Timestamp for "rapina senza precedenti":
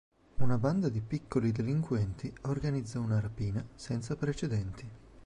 3.19-4.89